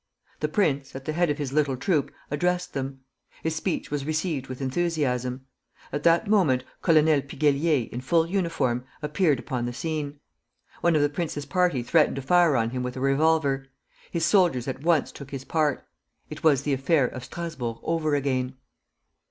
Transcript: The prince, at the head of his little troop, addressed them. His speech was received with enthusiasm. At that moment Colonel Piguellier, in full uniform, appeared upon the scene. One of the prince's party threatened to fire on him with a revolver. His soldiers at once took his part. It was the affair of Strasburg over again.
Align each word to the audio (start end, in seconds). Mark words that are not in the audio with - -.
The 0.39 0.47
prince, 0.47 0.95
at 0.95 1.05
the 1.05 1.13
head 1.13 1.29
of 1.29 1.37
his 1.37 1.53
little 1.53 1.77
troop, 1.77 2.11
addressed 2.31 2.73
them. 2.73 3.01
His 3.43 3.55
speech 3.55 3.91
was 3.91 4.03
received 4.03 4.47
with 4.47 4.59
enthusiasm. 4.59 5.45
At 5.93 6.01
that 6.01 6.25
moment 6.27 6.63
Colonel 6.81 7.21
Piguellier, 7.21 7.87
in 7.91 8.01
full 8.01 8.25
uniform, 8.25 8.83
appeared 9.03 9.37
upon 9.37 9.67
the 9.67 9.73
scene. 9.73 10.19
One 10.81 10.95
of 10.95 11.03
the 11.03 11.09
prince's 11.09 11.45
party 11.45 11.83
threatened 11.83 12.15
to 12.15 12.23
fire 12.23 12.55
on 12.55 12.71
him 12.71 12.81
with 12.81 12.97
a 12.97 12.99
revolver. 12.99 13.67
His 14.09 14.25
soldiers 14.25 14.67
at 14.67 14.81
once 14.81 15.11
took 15.11 15.29
his 15.29 15.45
part. 15.45 15.87
It 16.31 16.43
was 16.43 16.63
the 16.63 16.73
affair 16.73 17.05
of 17.07 17.23
Strasburg 17.25 17.77
over 17.83 18.15
again. 18.15 18.55